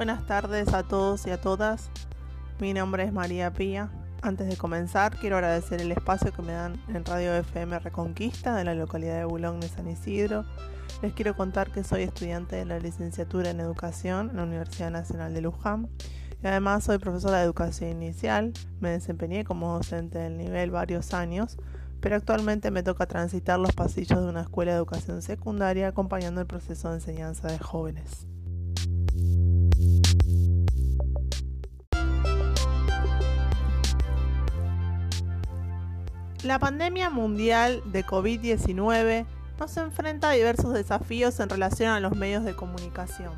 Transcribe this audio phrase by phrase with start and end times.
[0.00, 1.90] Buenas tardes a todos y a todas.
[2.58, 3.90] Mi nombre es María Pía.
[4.22, 8.64] Antes de comenzar, quiero agradecer el espacio que me dan en Radio FM Reconquista de
[8.64, 10.46] la localidad de Bulón de San Isidro.
[11.02, 15.34] Les quiero contar que soy estudiante de la licenciatura en Educación en la Universidad Nacional
[15.34, 15.90] de Luján
[16.42, 18.54] y además soy profesora de educación inicial.
[18.80, 21.58] Me desempeñé como docente del nivel varios años,
[22.00, 26.46] pero actualmente me toca transitar los pasillos de una escuela de educación secundaria acompañando el
[26.46, 28.29] proceso de enseñanza de jóvenes.
[36.42, 39.26] La pandemia mundial de COVID-19
[39.58, 43.34] nos enfrenta a diversos desafíos en relación a los medios de comunicación.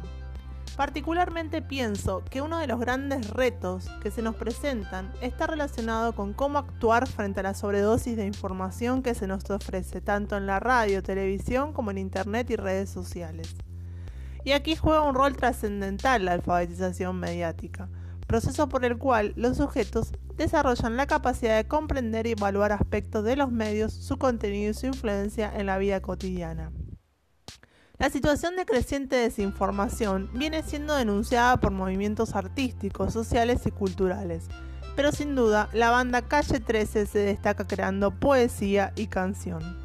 [0.76, 6.32] Particularmente pienso que uno de los grandes retos que se nos presentan está relacionado con
[6.32, 10.60] cómo actuar frente a la sobredosis de información que se nos ofrece tanto en la
[10.60, 13.54] radio, televisión como en internet y redes sociales.
[14.44, 17.88] Y aquí juega un rol trascendental la alfabetización mediática,
[18.26, 23.36] proceso por el cual los sujetos desarrollan la capacidad de comprender y evaluar aspectos de
[23.36, 26.72] los medios, su contenido y su influencia en la vida cotidiana.
[27.98, 34.48] La situación de creciente desinformación viene siendo denunciada por movimientos artísticos, sociales y culturales,
[34.96, 39.78] pero sin duda la banda Calle 13 se destaca creando poesía y canción.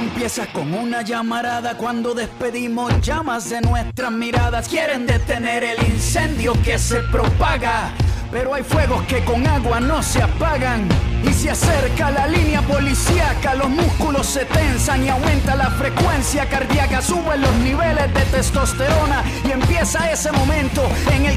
[0.00, 4.68] Empieza con una llamarada cuando despedimos llamas de nuestras miradas.
[4.68, 7.92] Quieren detener el incendio que se propaga.
[8.30, 10.88] Pero hay fuegos que con agua no se apagan.
[11.22, 17.02] Y se acerca la línea policíaca, los músculos se tensan y aumenta la frecuencia cardíaca,
[17.02, 20.59] suben los niveles de testosterona y empieza ese momento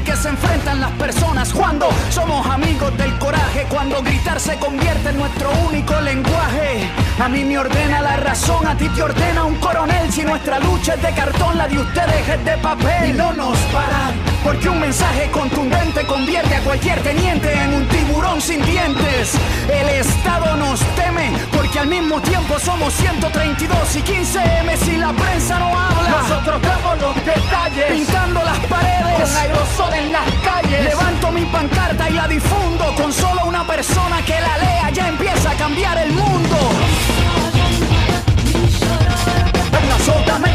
[0.04, 5.18] que se enfrentan las personas cuando somos amigos del coraje, cuando gritar se convierte en
[5.18, 6.90] nuestro único lenguaje.
[7.18, 10.12] A mí me ordena la razón, a ti te ordena un coronel.
[10.12, 13.10] Si nuestra lucha es de cartón, la de ustedes es de papel.
[13.10, 18.40] Y no nos paran, porque un mensaje contundente convierte a cualquier teniente en un tiburón
[18.40, 19.34] sin dientes.
[19.68, 25.12] El Estado nos teme, porque al mismo tiempo somos 132 y 15 M si la
[25.12, 26.22] prensa no habla.
[26.22, 30.84] Nosotros damos los detalles, pintando las paredes, con aerosol en las calles.
[30.84, 35.50] Levanto mi pancarta y la difundo con solo una persona que la lea, ya empieza
[35.50, 36.56] a cambiar el mundo.
[39.72, 40.54] Venga, soltamente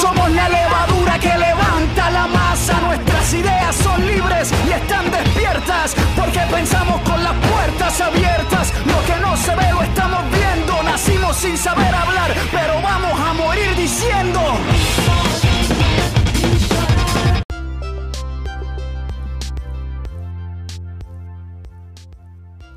[0.00, 2.80] Somos la levadura que levanta la masa.
[2.82, 5.96] Nuestras ideas son libres y están despiertas.
[6.16, 8.72] Porque pensamos con las puertas abiertas.
[8.86, 10.82] Lo que no se ve lo estamos viendo.
[10.84, 14.40] Nacimos sin saber hablar, pero vamos a morir diciendo.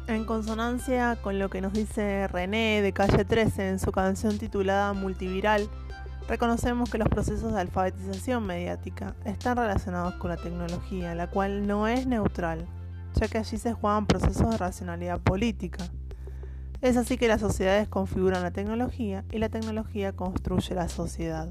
[0.08, 4.92] En consonancia con lo que nos dice René de Calle 13 en su canción titulada
[4.94, 5.70] Multiviral,
[6.28, 11.88] reconocemos que los procesos de alfabetización mediática están relacionados con la tecnología, la cual no
[11.88, 12.66] es neutral,
[13.16, 15.86] ya que allí se juegan procesos de racionalidad política.
[16.82, 21.50] Es así que las sociedades configuran la tecnología y la tecnología construye la sociedad.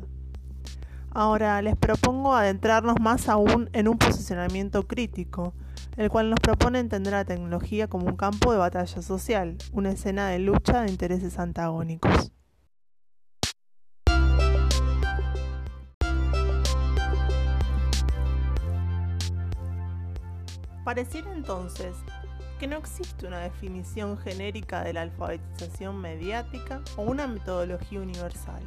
[1.12, 5.54] Ahora les propongo adentrarnos más aún en un posicionamiento crítico,
[5.96, 10.28] el cual nos propone entender la tecnología como un campo de batalla social, una escena
[10.28, 12.32] de lucha de intereses antagónicos.
[20.84, 21.96] Pareciera entonces
[22.58, 28.62] que no existe una definición genérica de la alfabetización mediática o una metodología universal.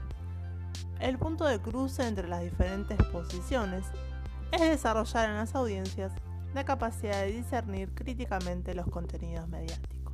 [0.99, 3.85] El punto de cruce entre las diferentes posiciones
[4.51, 6.11] es desarrollar en las audiencias
[6.53, 10.13] de capacidad de discernir críticamente los contenidos mediáticos.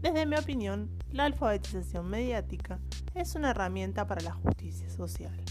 [0.00, 2.78] Desde mi opinión, la alfabetización mediática
[3.14, 5.42] es una herramienta para la justicia social.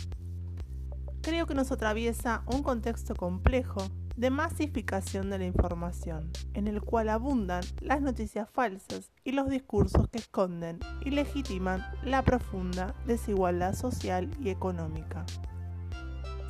[1.22, 7.09] Creo que nos atraviesa un contexto complejo de masificación de la información, en el cual
[7.09, 14.29] abundan las noticias falsas y los discursos que esconden y legitiman la profunda desigualdad social
[14.39, 15.25] y económica.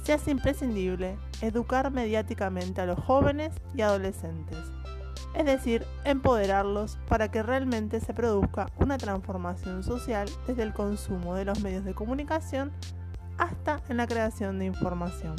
[0.04, 4.60] Se hace imprescindible educar mediáticamente a los jóvenes y adolescentes,
[5.36, 11.46] es decir, empoderarlos para que realmente se produzca una transformación social desde el consumo de
[11.46, 12.72] los medios de comunicación
[13.38, 15.36] hasta en la creación de información.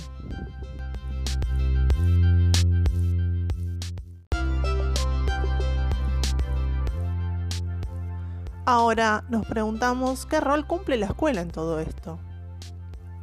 [8.68, 12.18] Ahora nos preguntamos qué rol cumple la escuela en todo esto.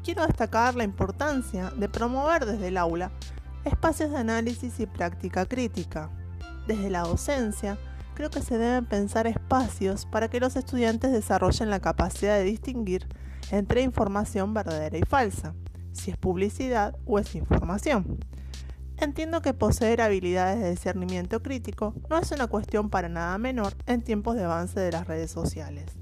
[0.01, 3.11] Quiero destacar la importancia de promover desde el aula
[3.65, 6.09] espacios de análisis y práctica crítica.
[6.65, 7.77] Desde la docencia,
[8.13, 13.05] creo que se deben pensar espacios para que los estudiantes desarrollen la capacidad de distinguir
[13.51, 15.55] entre información verdadera y falsa,
[15.91, 18.17] si es publicidad o es información.
[19.03, 24.01] Entiendo que poseer habilidades de discernimiento crítico no es una cuestión para nada menor en
[24.01, 25.97] tiempos de avance de las redes sociales.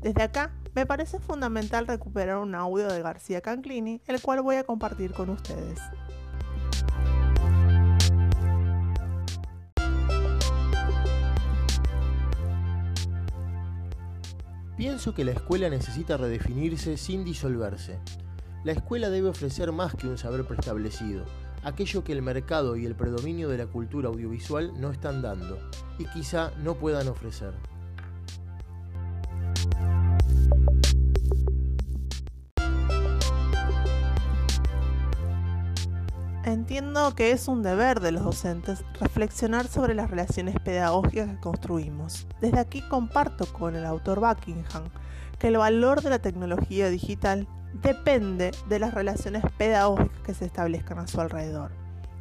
[0.00, 4.62] Desde acá, me parece fundamental recuperar un audio de García Canclini, el cual voy a
[4.62, 5.80] compartir con ustedes.
[14.76, 17.98] Pienso que la escuela necesita redefinirse sin disolverse.
[18.62, 21.24] La escuela debe ofrecer más que un saber preestablecido,
[21.62, 25.58] aquello que el mercado y el predominio de la cultura audiovisual no están dando
[25.98, 27.54] y quizá no puedan ofrecer.
[36.44, 42.26] Entiendo que es un deber de los docentes reflexionar sobre las relaciones pedagógicas que construimos.
[42.40, 44.84] Desde aquí comparto con el autor Buckingham
[45.38, 50.98] que el valor de la tecnología digital depende de las relaciones pedagógicas que se establezcan
[50.98, 51.72] a su alrededor,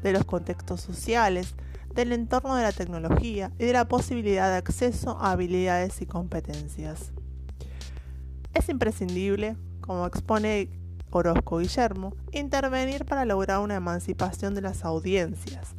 [0.03, 1.55] de los contextos sociales,
[1.93, 7.11] del entorno de la tecnología y de la posibilidad de acceso a habilidades y competencias.
[8.53, 10.69] Es imprescindible, como expone
[11.11, 15.73] Orozco Guillermo, intervenir para lograr una emancipación de las audiencias,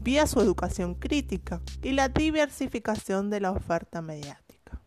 [0.00, 4.80] vía su educación crítica y la diversificación de la oferta mediática.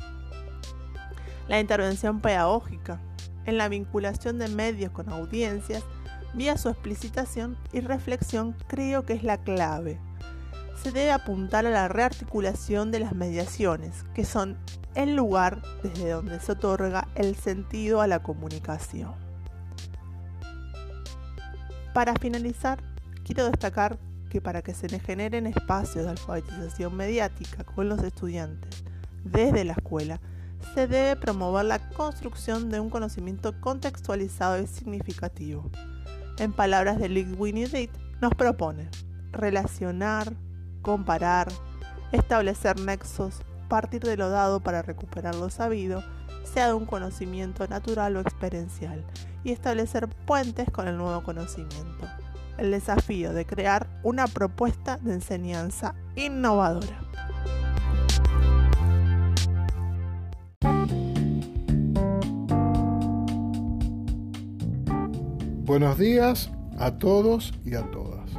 [1.48, 3.00] La intervención pedagógica
[3.48, 5.84] en la vinculación de medios con audiencias,
[6.36, 10.00] vía su explicitación y reflexión, creo que es la clave.
[10.84, 14.58] Se debe apuntar a la rearticulación de las mediaciones, que son
[14.94, 19.16] el lugar desde donde se otorga el sentido a la comunicación.
[21.94, 22.80] Para finalizar,
[23.24, 23.98] quiero destacar
[24.30, 28.84] que para que se generen espacios de alfabetización mediática con los estudiantes
[29.24, 30.20] desde la escuela,
[30.74, 35.70] se debe promover la construcción de un conocimiento contextualizado y significativo.
[36.38, 37.90] En palabras de Winnie Reed,
[38.22, 38.90] nos propone
[39.32, 40.34] relacionar,
[40.82, 41.48] comparar,
[42.12, 46.04] establecer nexos, partir de lo dado para recuperar lo sabido,
[46.44, 49.04] sea de un conocimiento natural o experiencial,
[49.44, 52.08] y establecer puentes con el nuevo conocimiento.
[52.58, 57.07] El desafío de crear una propuesta de enseñanza innovadora.
[65.68, 68.32] Buenos días a todos y a todas.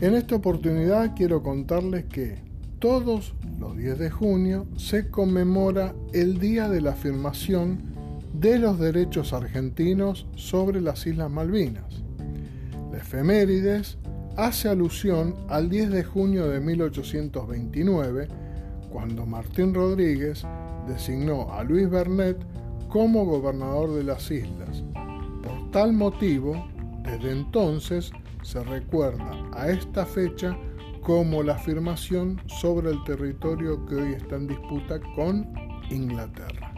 [0.00, 2.38] En esta oportunidad quiero contarles que
[2.78, 7.82] todos los 10 de junio se conmemora el Día de la Afirmación
[8.32, 12.02] de los Derechos Argentinos sobre las Islas Malvinas.
[12.90, 13.98] La efemérides
[14.38, 18.26] hace alusión al 10 de junio de 1829,
[18.90, 20.46] cuando Martín Rodríguez
[20.88, 22.38] designó a Luis Bernet
[22.88, 24.82] como gobernador de las islas
[25.70, 26.66] tal motivo,
[27.02, 28.10] desde entonces
[28.42, 30.56] se recuerda a esta fecha
[31.02, 35.50] como la afirmación sobre el territorio que hoy está en disputa con
[35.90, 36.69] Inglaterra.